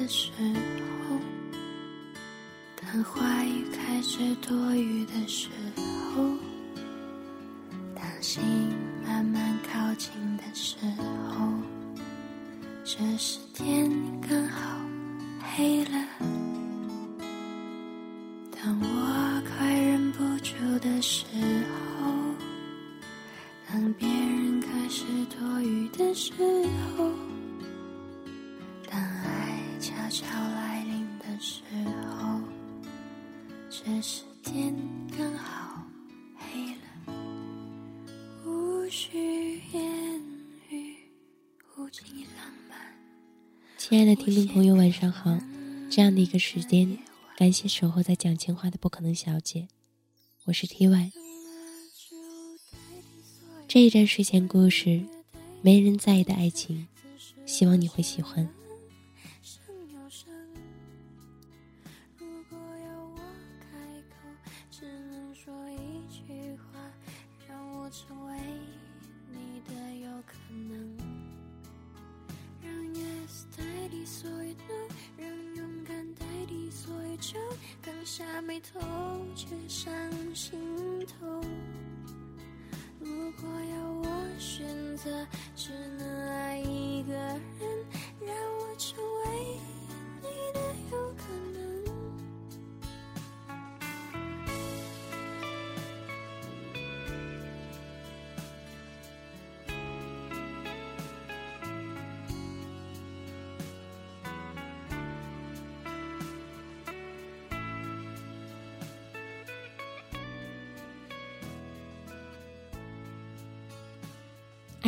[0.00, 0.30] 的时
[1.06, 1.18] 候，
[2.74, 6.24] 当话语开始多余的时候，
[7.94, 8.42] 当心
[9.04, 10.76] 慢慢靠近的时
[11.28, 11.52] 候，
[12.82, 13.39] 这是
[43.90, 45.36] 亲爱的听众朋友，晚上好！
[45.90, 46.96] 这样的一个时间，
[47.36, 49.66] 感谢守候在讲情话的不可能小姐，
[50.44, 51.10] 我是 T Y。
[53.66, 55.02] 这一站睡前故事，
[55.60, 56.86] 没人在意的爱情，
[57.44, 58.48] 希望你会喜欢。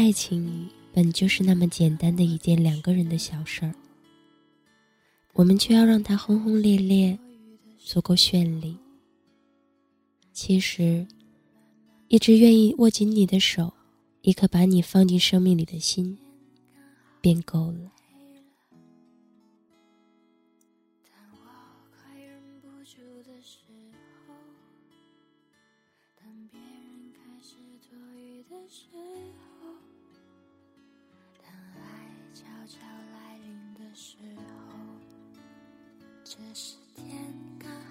[0.02, 3.72] 爱情本就是那么简单的一件两个人的小事儿，
[5.32, 7.16] 我们却要让它轰轰烈烈，
[7.78, 8.76] 足够绚丽。
[10.32, 11.06] 其实，
[12.08, 13.72] 一直愿意握紧你的手，
[14.22, 16.18] 一颗把你放进生命里的心，
[17.20, 17.92] 便够了。
[32.72, 32.78] 悄
[33.12, 34.16] 来临的时
[34.70, 34.78] 候，
[36.24, 37.81] 这是天刚。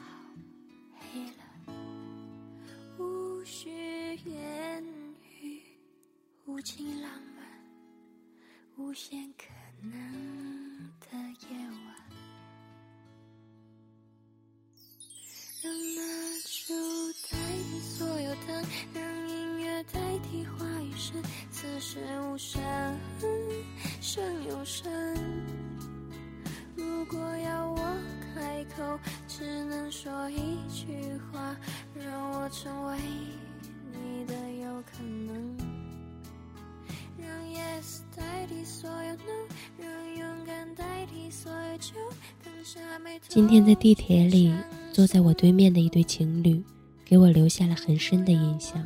[43.34, 44.53] 今天在地铁里，
[44.92, 46.62] 坐在我对面的一对情侣，
[47.06, 48.86] 给我留下了很深的印象。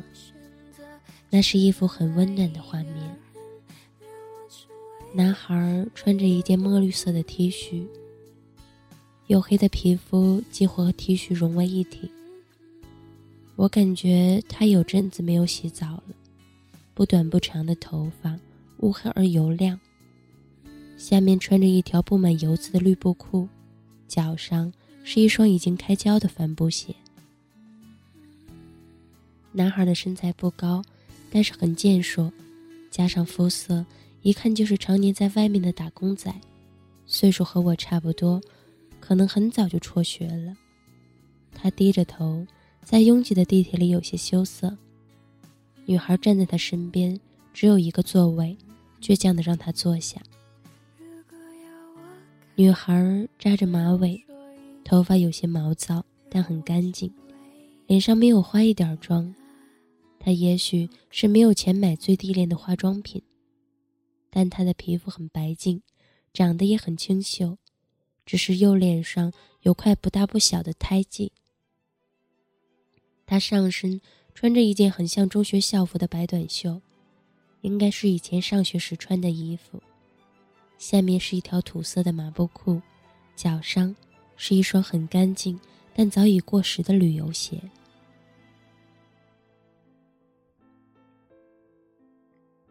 [1.28, 2.94] 那是一幅很温暖的画面。
[5.12, 7.84] 男孩穿着一件墨绿色的 T 恤。
[9.26, 12.08] 黝黑的皮肤几乎和 T 恤融为一体。
[13.56, 16.14] 我感觉他有阵子没有洗澡了，
[16.94, 18.38] 不短不长的头发
[18.76, 19.80] 乌黑而油亮，
[20.96, 23.48] 下面穿着一条布满油渍的绿布裤，
[24.08, 24.72] 脚上
[25.04, 26.94] 是一双已经开胶的帆布鞋。
[29.52, 30.82] 男孩的身材不高，
[31.30, 32.30] 但是很健硕，
[32.90, 33.84] 加上肤色，
[34.22, 36.32] 一看就是常年在外面的打工仔，
[37.06, 38.40] 岁数和我差不多。
[39.00, 40.56] 可能很早就辍学了。
[41.54, 42.44] 他低着头，
[42.82, 44.76] 在拥挤的地铁里有些羞涩。
[45.84, 47.18] 女孩站在他身边，
[47.54, 48.56] 只有一个座位，
[49.00, 50.20] 倔强的让他坐下。
[52.58, 54.18] 女孩扎着马尾，
[54.82, 57.12] 头发有些毛躁，但很干净，
[57.86, 59.34] 脸上没有花一点妆。
[60.18, 63.20] 她也许是没有钱买最低廉的化妆品，
[64.30, 65.82] 但她的皮肤很白净，
[66.32, 67.58] 长得也很清秀。
[68.24, 69.30] 只是右脸上
[69.60, 71.32] 有块不大不小的胎记。
[73.26, 74.00] 他上身
[74.34, 76.80] 穿着一件很像中学校服的白短袖，
[77.60, 79.82] 应该是以前上学时穿的衣服。
[80.78, 82.80] 下面是一条土色的麻布裤，
[83.34, 83.94] 脚上
[84.36, 85.58] 是一双很干净
[85.94, 87.60] 但早已过时的旅游鞋。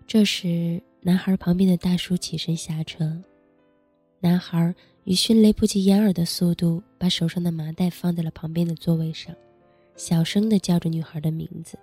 [0.07, 3.21] 这时，男孩旁边的大叔起身下车。
[4.19, 4.73] 男孩
[5.03, 9.35] 以迅雷不及掩耳的速度把手上的麻袋放在了旁边的座位上，
[9.95, 11.77] 小声地叫着女孩的名字。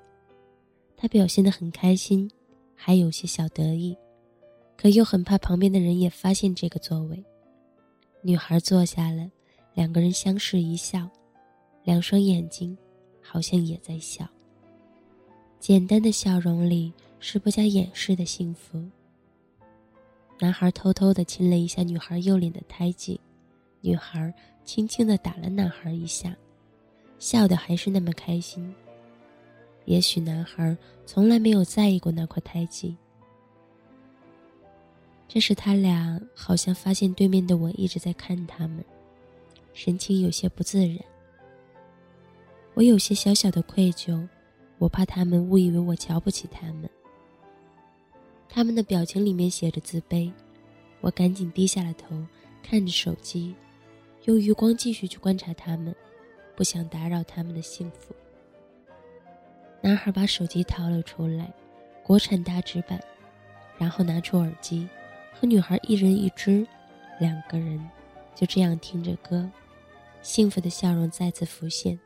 [0.97, 2.31] 他表现得很开心，
[2.75, 3.97] 还有些小得意，
[4.83, 7.25] 可又很怕旁边的人也发现这个座位。
[8.21, 9.31] 女孩坐下了，
[9.75, 11.09] 两个人相视一笑，
[11.85, 12.77] 两双眼睛
[13.21, 14.29] 好像也在笑。
[15.61, 18.83] 简单的笑容里是不加掩饰的幸福。
[20.41, 23.21] 男孩偷偷地亲了一下女孩右脸的胎记，
[23.83, 24.35] 女孩
[24.65, 26.37] 轻轻地打了男孩一下，
[27.21, 28.75] 笑得还是那么开心。
[29.85, 30.77] 也许男孩
[31.07, 32.97] 从来没有在意过那块胎记。
[35.33, 38.85] 这时，他俩好像发现对面的我一直在看他们，
[39.73, 40.99] 神情有些不自然。
[42.75, 44.29] 我有些小小的愧疚，
[44.77, 46.91] 我怕他们误以为我瞧不起他们。
[48.47, 50.31] 他们的表情里面写着自卑，
[51.01, 52.09] 我赶紧低下了头，
[52.63, 53.55] 看着手机，
[54.25, 55.97] 用余光继续去观察他们，
[56.55, 58.15] 不想打扰他们的幸福。
[59.81, 61.51] 男孩把手机掏了出来，
[62.03, 63.03] 国产大直板，
[63.79, 64.87] 然后拿出耳机。
[65.43, 66.65] 和女孩一人一只，
[67.19, 67.77] 两个人
[68.33, 69.51] 就这样听着歌，
[70.21, 71.99] 幸福的笑容再次浮现。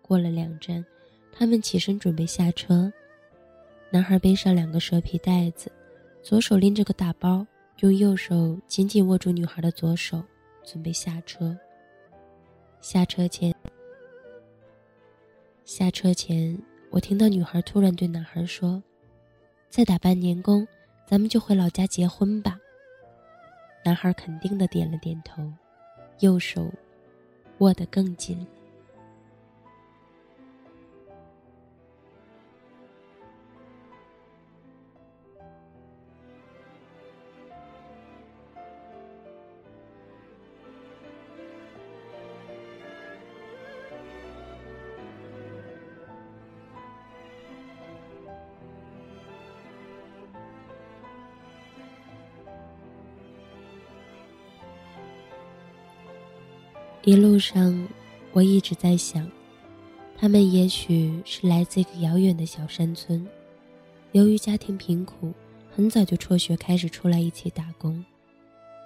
[0.00, 0.82] 过了两站，
[1.30, 2.90] 他们起身准备下车。
[3.90, 5.70] 男孩背上两个蛇皮袋子，
[6.22, 7.46] 左手拎着个大包，
[7.80, 10.24] 用右手紧紧握住女孩的左手，
[10.64, 11.54] 准备下车。
[12.80, 13.54] 下车前，
[15.66, 16.58] 下车前，
[16.88, 18.82] 我听到女孩突然对男孩说
[19.68, 20.66] ：“再打半年工。”
[21.06, 22.58] 咱们就回老家结婚吧。
[23.84, 25.42] 男孩肯定的点了点头，
[26.18, 26.68] 右手
[27.58, 28.44] 握得更紧。
[57.06, 57.86] 一路上，
[58.32, 59.30] 我一直在想，
[60.18, 63.24] 他们也许是来自一个遥远的小山村，
[64.10, 65.32] 由于家庭贫苦，
[65.72, 68.04] 很早就辍学开始出来一起打工。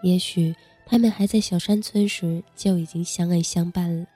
[0.02, 4.06] 也许他们还在小山村时就已经相爱相伴了。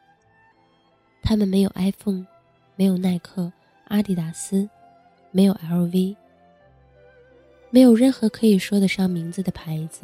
[1.23, 2.27] 他们没有 iPhone，
[2.77, 3.51] 没有耐克、
[3.87, 4.69] 阿迪达斯，
[5.31, 6.15] 没有 LV，
[7.71, 10.03] 没有任何可以说得上名字的牌子。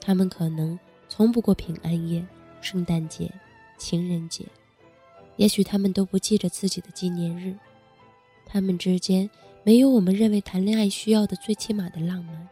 [0.00, 0.76] 他们可能
[1.08, 2.26] 从不过平安夜。
[2.60, 3.30] 圣诞节、
[3.78, 4.44] 情人节，
[5.36, 7.56] 也许他们都不记着自己的纪念日。
[8.44, 9.28] 他们之间
[9.62, 12.48] 没有我们认为谈恋爱需要的最起码的浪漫。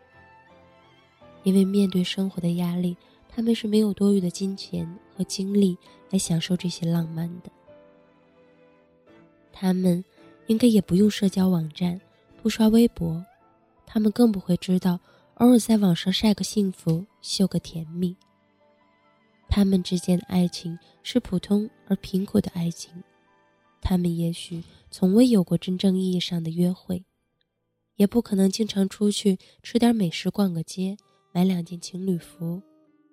[1.44, 2.96] 因为面对生活的压力，
[3.28, 5.76] 他们是没有多余的金钱和精力
[6.10, 7.50] 来享受这些浪漫的。
[9.52, 10.04] 他们
[10.46, 12.00] 应该也不用社交网站，
[12.42, 13.24] 不刷微博，
[13.86, 14.98] 他们更不会知道
[15.34, 18.14] 偶尔在网上晒个幸福，秀个甜蜜。
[19.58, 23.02] 他们之间的爱情是普通而贫苦的爱情，
[23.80, 27.04] 他们也许从未有过真正意义上的约会，
[27.96, 30.96] 也不可能经常出去吃点美食、逛个街、
[31.32, 32.62] 买两件情侣服，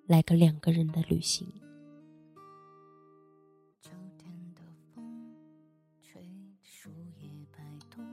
[0.06, 1.52] 来个两个人的旅行。
[3.80, 4.60] 秋天的
[4.94, 5.34] 风
[6.00, 6.22] 吹
[6.62, 7.58] 树叶摆
[7.90, 8.06] 动，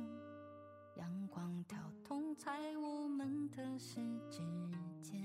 [0.97, 3.99] 阳光跳动在我们的世
[4.31, 4.39] 之
[5.03, 5.21] 间。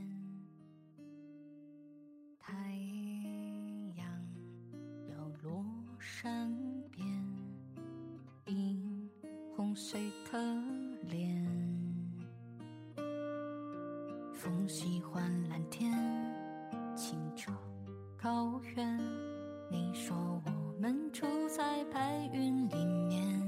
[2.38, 2.54] 太
[14.38, 15.92] 风喜欢蓝天，
[16.94, 17.50] 清澈
[18.16, 18.96] 高原。
[19.68, 20.16] 你说
[20.46, 23.44] 我们住在白云里面，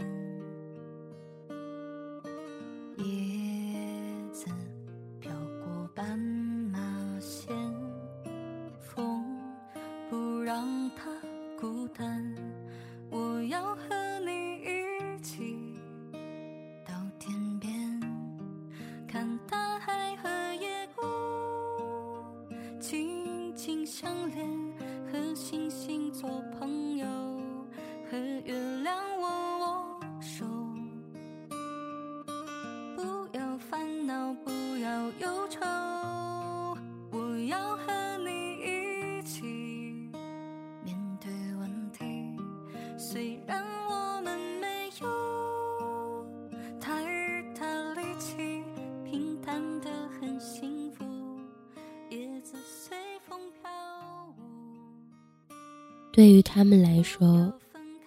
[56.21, 57.51] 对于他们来说，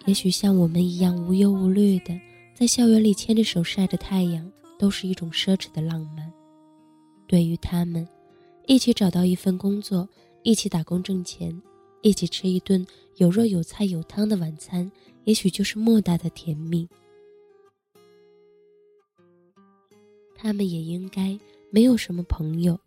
[0.05, 2.13] 也许像我们一样无忧无虑的
[2.53, 6.31] 在校园里牵着手晒着太阳，都是一种奢侈的浪漫。
[7.25, 8.07] 对于他们，
[8.67, 10.07] 一起找到一份工作，
[10.43, 11.59] 一起打工挣钱，
[12.03, 14.91] 一起吃一顿有肉有菜有汤的晚餐，
[15.23, 16.87] 也许就是莫大的甜蜜。
[20.35, 21.35] 他们也应该
[21.71, 22.79] 没有什么朋友，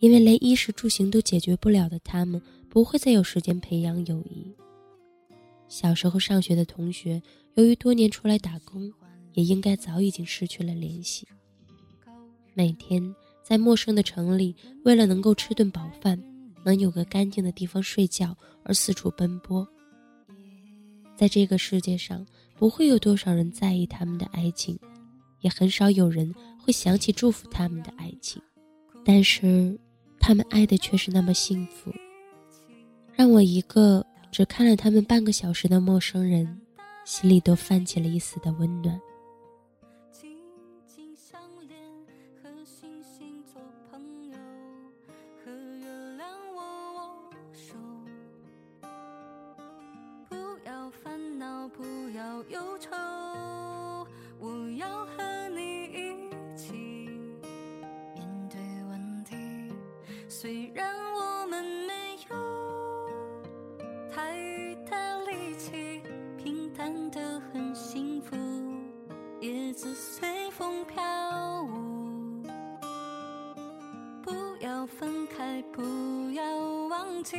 [0.00, 2.38] 因为连衣食住行都解决不了的他们，
[2.72, 4.50] 不会再有时间培养友谊。
[5.68, 8.90] 小时候上学的同学，由于多年出来打工，
[9.34, 11.28] 也应该早已经失去了联系。
[12.54, 16.18] 每天在陌生的城里，为了能够吃顿饱饭，
[16.64, 19.68] 能有个干净的地方睡觉而四处奔波。
[21.14, 22.26] 在这个世界上，
[22.56, 24.78] 不会有多少人在意他们的爱情，
[25.42, 26.34] 也很少有人。
[26.58, 28.40] 会想起祝福他们的爱情，
[29.04, 29.78] 但是
[30.18, 31.92] 他们爱的却是那么幸福，
[33.14, 36.60] 让我一个只看了他们半个小时的陌生人，
[37.04, 39.00] 心里都泛起了一丝的温暖。
[50.28, 51.84] 不要烦恼，不
[52.16, 52.90] 要忧愁，
[54.40, 55.72] 我要和你。
[60.28, 61.01] 虽然
[66.82, 68.36] 看得很幸福，
[69.40, 72.42] 叶子随风飘舞。
[74.20, 75.80] 不要分开，不
[76.32, 76.42] 要
[76.88, 77.36] 忘记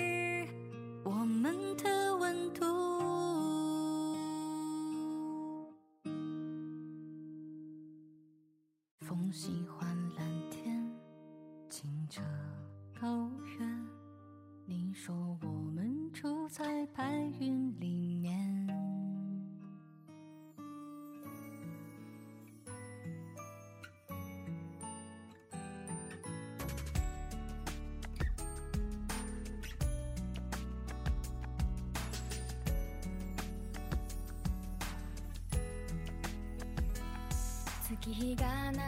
[38.03, 38.79] 月日が流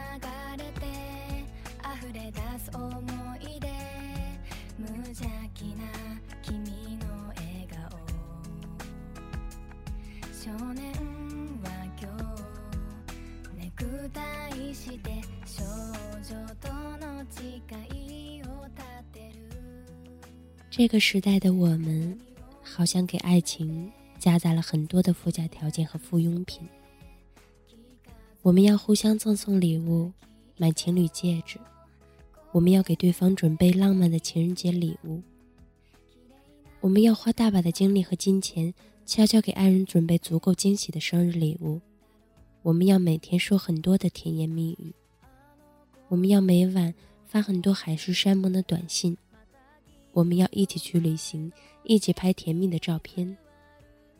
[0.58, 0.84] れて
[1.80, 3.00] 溢れ出す思
[3.40, 3.66] い出
[4.78, 5.84] 無邪気な
[6.42, 7.88] 君の笑顔
[10.30, 10.92] 少年
[11.62, 12.12] は今
[13.54, 14.20] 日ネクタ
[14.54, 16.68] イして少女と
[16.98, 17.42] の誓
[17.96, 19.48] いを立てる
[20.70, 22.18] 这个时代的我们
[22.62, 26.68] 好像给爱情加载了很多的附加条件和附庸品。
[28.46, 30.12] 我们要互相赠送礼物，
[30.56, 31.58] 买情侣戒指。
[32.52, 35.20] 我们要给对方准备浪漫的情人节礼物。
[36.78, 38.72] 我们要花大把的精力和金钱，
[39.04, 41.80] 悄悄给爱人准备足够惊喜的生日礼物。
[42.62, 44.94] 我们要每天说很多的甜言蜜语。
[46.06, 49.18] 我们要每晚发很多海誓山盟的短信。
[50.12, 51.50] 我们要一起去旅行，
[51.82, 53.36] 一起拍甜蜜的照片。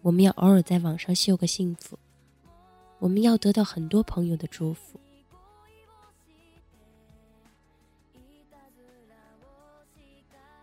[0.02, 1.96] 我们要偶尔在网上秀个幸福。
[2.98, 4.98] 我们要得到很多朋友的祝福。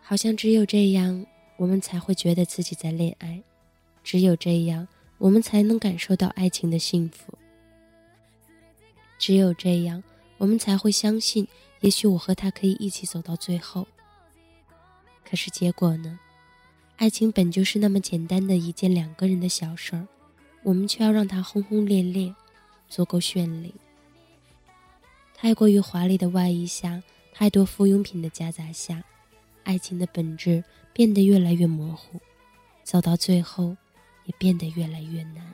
[0.01, 1.25] 好像只有这样，
[1.57, 3.41] 我们才会觉得自己在恋爱；
[4.03, 4.87] 只有这样，
[5.17, 7.33] 我们才能感受到爱情的幸福；
[9.17, 10.03] 只有这样，
[10.37, 11.47] 我们才会相信，
[11.79, 13.87] 也许我和他可以一起走到最后。
[15.23, 16.19] 可是结果呢？
[16.97, 20.07] 爱情本就是那么简单的一件两个人的小事儿，
[20.63, 22.34] 我们却要让它轰轰烈烈，
[22.88, 23.74] 足够绚丽。
[25.36, 27.03] 太过于华丽的外衣下，
[27.34, 29.03] 太多附庸品的夹杂下。
[29.63, 32.20] 爱情的本质变得越来越模糊，
[32.84, 33.75] 走到最后，
[34.25, 35.53] 也变得越来越难。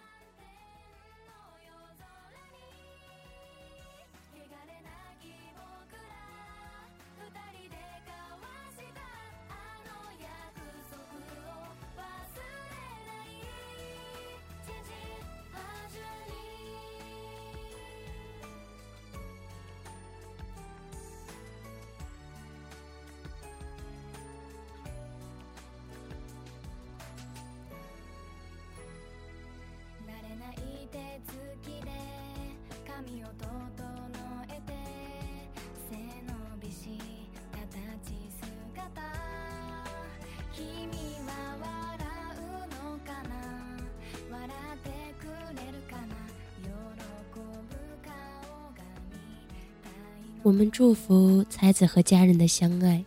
[50.41, 53.03] 我们祝福才子和家人的相爱，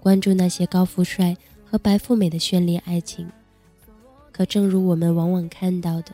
[0.00, 1.34] 关注那些高富帅
[1.64, 3.26] 和白富美的绚丽爱情。
[4.30, 6.12] 可正如我们往往看到的，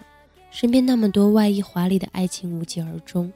[0.53, 3.33] 身边那么多外衣华丽的爱情无疾而终，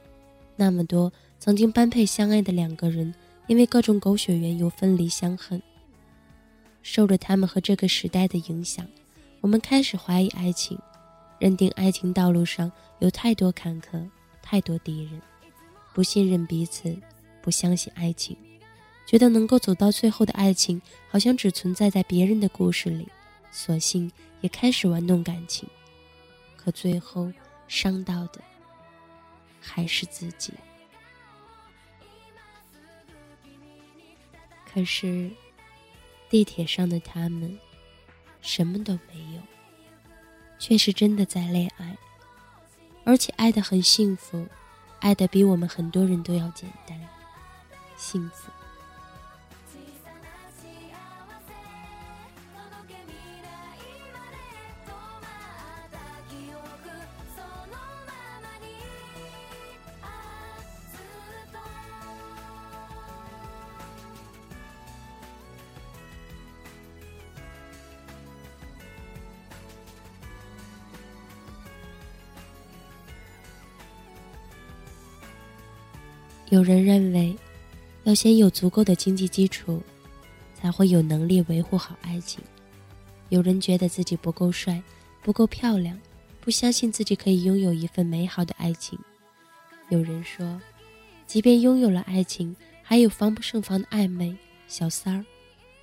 [0.55, 3.13] 那么多曾经般配相爱的两个人，
[3.47, 5.61] 因为各种狗血缘由分离相恨。
[6.81, 8.87] 受着他们和这个时代的影响，
[9.41, 10.79] 我们开始怀疑爱情，
[11.37, 14.09] 认定爱情道路上有太多坎坷，
[14.41, 15.21] 太多敌人，
[15.99, 16.97] 不信任彼此，
[17.41, 18.33] 不相信爱情，
[19.05, 23.05] 觉得能够走到最后的爱情好像只存在在别人的故事里，
[23.51, 25.67] 索性也开始玩弄感情，
[26.55, 27.29] 可最后
[27.67, 28.39] 伤到的
[29.59, 30.53] 还是自己。
[34.73, 35.29] 可是。
[36.29, 37.59] 地铁上的他们，
[38.39, 39.41] 什么都没有，
[40.59, 41.97] 却是真的在恋爱，
[43.03, 44.47] 而且爱得很幸福，
[44.99, 46.99] 爱的比我们很多人都要简单，
[47.97, 48.58] 幸福。
[76.49, 77.35] 有人认为，
[78.05, 79.79] 要先有足够的经济基础，
[80.55, 82.41] 才会有能力维护好爱情。
[83.29, 84.81] 有人觉得自己不够帅，
[85.21, 85.95] 不够漂亮，
[86.41, 88.97] 不相信自己可以拥有一份美好的爱情。
[89.89, 90.59] 有人说，
[91.27, 94.35] 即便拥有了爱情，还有防不胜防的暧昧、
[94.67, 95.25] 小三儿，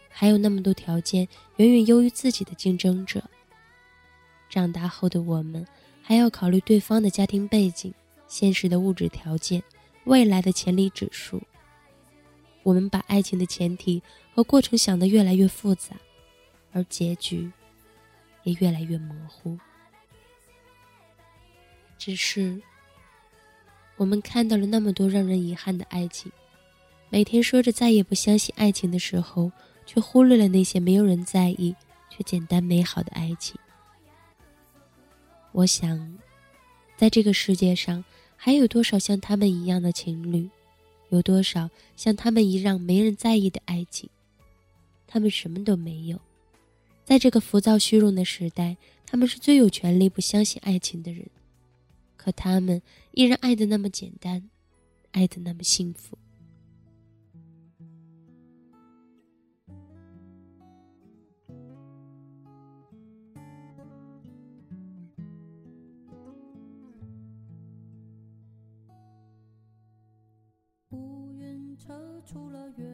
[0.08, 3.22] 还有那么多条件远远优于自己的竞争者。
[4.50, 5.64] 长大后的我们，
[6.02, 7.94] 还要考虑对方的家庭背景、
[8.26, 9.62] 现实的物质条件。
[10.06, 11.42] 未来的潜力指数，
[12.62, 14.00] 我们把爱情的前提
[14.32, 15.96] 和过程想得越来越复杂，
[16.72, 17.50] 而结局
[18.44, 19.58] 也越来越模糊。
[21.98, 22.62] 只是，
[23.96, 26.30] 我们看到了那么多让人遗憾的爱情，
[27.10, 29.50] 每天说着再也不相信爱情的时候，
[29.84, 31.74] 却忽略了那些没有人在意
[32.10, 33.58] 却简单美好的爱情。
[35.50, 36.16] 我想，
[36.96, 38.04] 在这个世界上。
[38.36, 40.48] 还有多少像他们一样的情侣？
[41.10, 44.08] 有多少像他们一样没人在意的爱情？
[45.06, 46.20] 他们什么都没有。
[47.04, 51.24] 在这个浮躁虚荣的时代，他们是最有权利不相信爱情的人。
[52.16, 54.50] 可他们依然爱的那么简单，
[55.12, 56.18] 爱的那么幸福。
[72.26, 72.84] 出了月，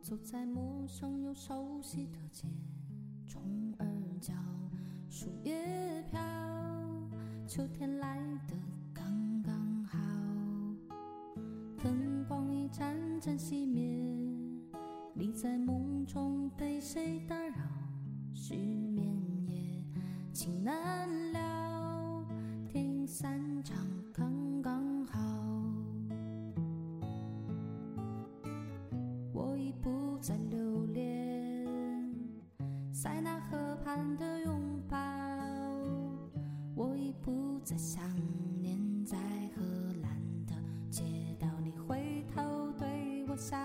[0.00, 2.48] 走在陌生又熟悉的街，
[3.26, 3.86] 虫儿
[4.18, 4.32] 叫，
[5.10, 6.18] 树叶飘，
[7.46, 8.56] 秋天来的
[8.94, 9.98] 刚刚好。
[11.84, 13.84] 灯光一盏盏熄灭，
[15.12, 17.56] 你在梦中被谁打扰？
[18.32, 19.14] 失眠
[19.46, 19.84] 夜，
[20.32, 22.24] 情难了，
[22.66, 23.76] 电影散场
[33.06, 34.98] 在那河畔的拥抱，
[36.74, 38.02] 我已不再想
[38.60, 39.16] 念在
[39.54, 39.62] 荷
[40.02, 40.10] 兰
[40.44, 40.56] 的
[40.90, 41.04] 街
[41.38, 41.46] 道。
[41.62, 43.56] 你回头对我笑，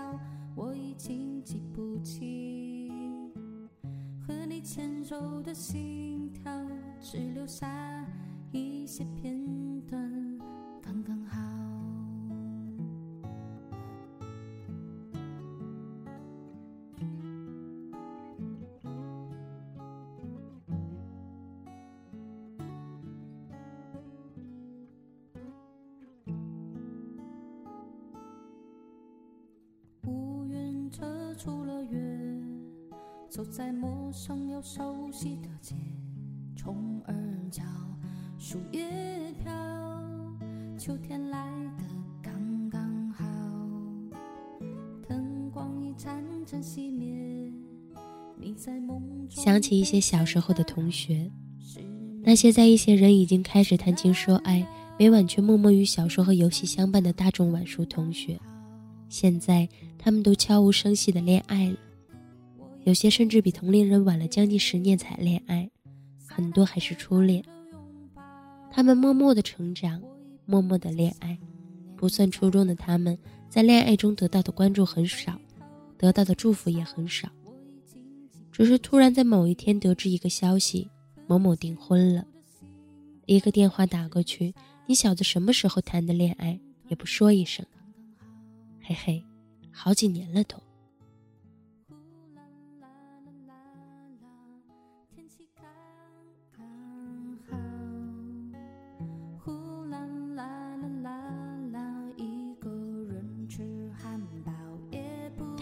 [0.54, 3.32] 我已经记不清
[4.24, 6.64] 和你牵手的心跳，
[7.00, 8.06] 只留下
[8.52, 9.31] 一些片
[31.44, 31.98] 出了月，
[33.28, 35.74] 走在陌生又熟悉的街，
[36.54, 37.12] 虫儿
[37.50, 37.64] 叫，
[38.38, 39.52] 树叶飘，
[40.78, 41.82] 秋天来的
[42.22, 43.24] 刚刚好。
[45.08, 47.52] 灯光一盏盏熄灭，
[48.36, 49.42] 你在梦中。
[49.42, 51.28] 想起一些小时候的同学，
[52.22, 54.64] 那些在一些人已经开始谈情说爱，
[54.96, 58.38] 每晚却默默与小说和游戏相伴的大众晚熟同学。
[59.12, 61.76] 现在，他们都悄无声息的恋爱了，
[62.84, 65.70] 有些甚至比同龄人晚了将近十年才恋爱，
[66.26, 67.44] 很多还是初恋。
[68.70, 70.02] 他们默默的成长，
[70.46, 71.38] 默默的恋爱，
[71.94, 73.18] 不算初中的他们，
[73.50, 75.38] 在恋爱中得到的关注很少，
[75.98, 77.28] 得到的祝福也很少。
[78.50, 80.88] 只是突然在某一天得知一个消息，
[81.26, 82.24] 某某订婚了。
[83.26, 84.54] 一个电话打过去，
[84.86, 87.62] 你小子什么时候谈的恋爱也不说一声？
[88.84, 89.24] 嘿嘿，
[89.70, 90.56] 好几年了都。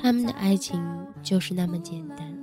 [0.02, 0.82] 他们的爱情
[1.22, 2.34] 就是那么简单，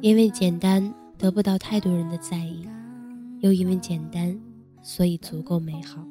[0.00, 2.66] 因为简单得不到太多人的在意，
[3.40, 4.40] 又因为简单，
[4.82, 6.02] 所以足够美好。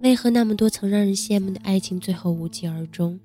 [0.00, 3.20] 为何那么多曾让人羡慕的爱情最后无疾而终，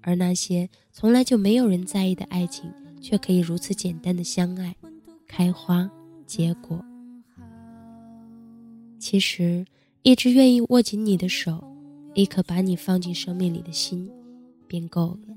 [0.00, 4.74] 而那些从来就没有人在意的爱情，却可以如此简单的相爱、
[5.28, 5.90] 开花、
[6.26, 6.82] 结果？
[8.98, 9.64] 其实，
[10.02, 11.62] 一直愿意握紧你的手，
[12.14, 14.10] 一颗把你放进生命里的心。
[14.66, 15.34] 便够了。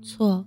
[0.00, 0.46] 错，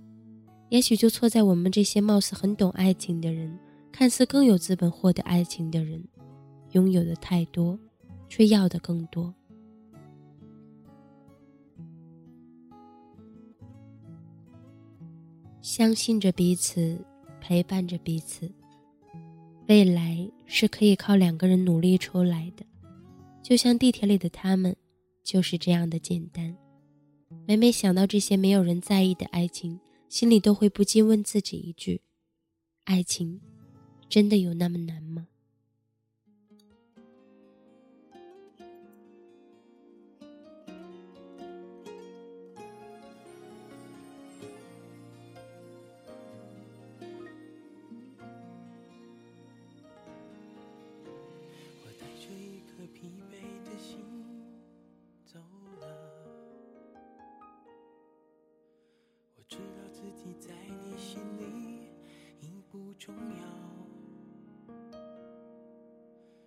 [0.68, 3.56] 也许就错在我们这些貌似很懂爱情的人，
[3.92, 6.02] 看似更有资本获得爱情的人，
[6.72, 7.78] 拥有的太多，
[8.34, 9.34] 却要的更多。
[15.60, 16.98] 相信着彼此，
[17.42, 18.50] 陪伴着彼此，
[19.68, 22.64] 未来是可以靠两个人努力出来的。
[23.42, 24.74] 就像地铁里的他们，
[25.22, 26.56] 就是这样的简单。
[27.46, 32.00] 每每想到这些没有人在意的爱情，心里都会不禁问自己一句：
[32.84, 33.42] 爱情，
[34.08, 35.28] 真的有那么难吗？
[63.04, 63.42] 重要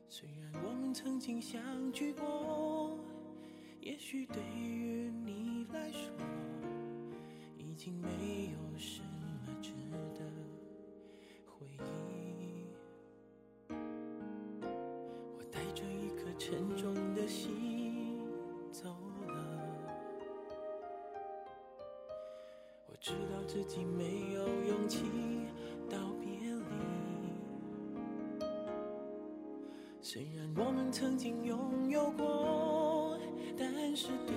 [0.07, 2.97] 虽然我们曾经相聚过，
[3.81, 6.13] 也许对于你来说，
[7.57, 9.73] 已经没有什么值
[10.13, 10.21] 得
[11.45, 12.67] 回忆。
[13.67, 18.17] 我带着一颗沉重的心
[18.71, 18.87] 走
[19.27, 19.35] 了，
[22.87, 25.24] 我知道自己没有勇气。
[30.15, 33.19] 虽然我们曾经拥有过，
[33.59, 34.33] 但是对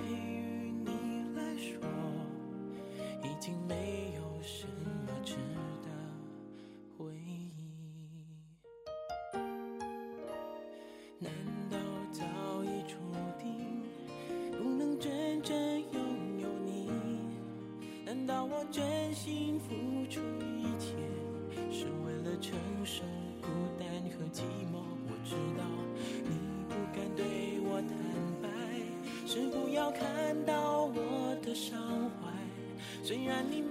[33.09, 33.63] 虽然你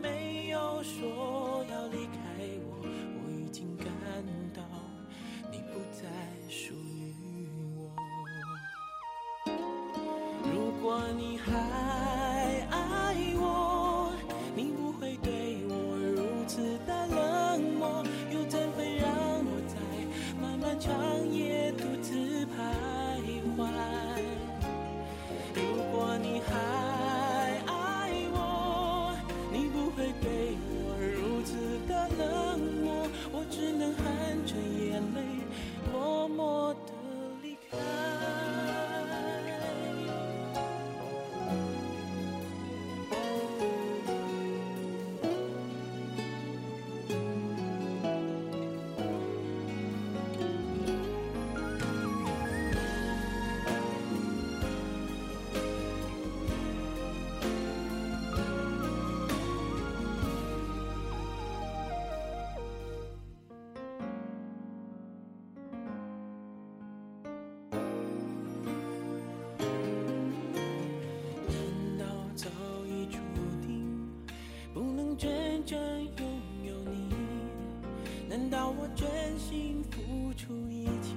[78.29, 81.15] 难道我真心付出一切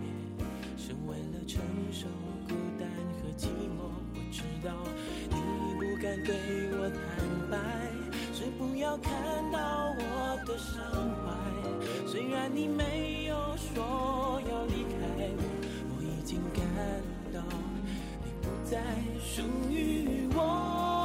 [0.77, 2.07] 是为了承受
[2.47, 2.87] 孤单
[3.19, 3.91] 和寂寞。
[4.15, 4.71] 我知道
[5.29, 5.35] 你
[5.75, 6.33] 不敢对
[6.71, 7.57] 我坦白
[8.33, 9.11] 是不要看
[9.51, 10.81] 到我的伤
[11.19, 12.07] 怀。
[12.07, 15.43] 虽然你没有说要离开我
[15.89, 16.63] 我已经感
[17.33, 17.41] 到
[18.23, 18.81] 你不再
[19.19, 21.00] 属于我。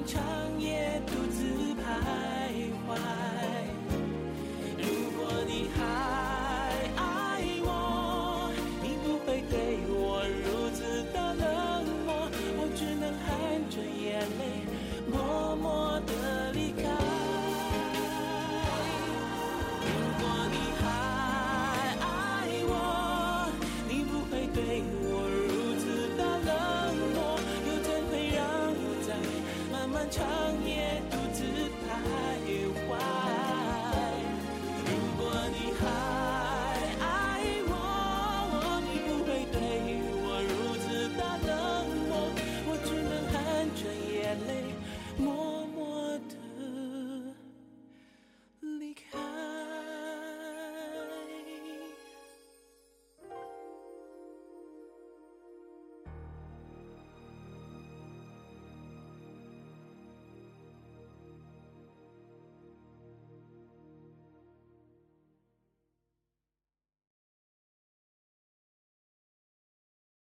[0.00, 0.49] 漫长。